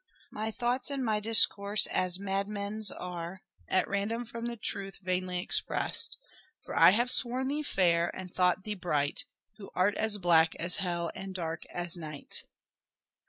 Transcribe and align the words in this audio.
My 0.31 0.49
thoughts 0.49 0.89
and 0.89 1.05
my 1.05 1.19
discourse 1.19 1.85
as 1.85 2.17
madmen's 2.17 2.89
are 2.89 3.43
At 3.67 3.87
random 3.87 4.25
from 4.25 4.47
the 4.47 4.57
truth, 4.57 4.97
vainly 5.03 5.37
expressed; 5.37 6.17
For 6.63 6.75
I 6.75 6.89
have 6.89 7.11
sworn 7.11 7.49
thee 7.49 7.61
fair 7.61 8.09
and 8.15 8.33
thought 8.33 8.63
thee 8.63 8.73
bright 8.73 9.25
Who 9.57 9.69
art 9.75 9.93
as 9.99 10.17
black 10.17 10.55
as 10.55 10.77
hell 10.77 11.11
and 11.13 11.35
dark 11.35 11.67
as 11.67 11.95
night." 11.95 12.41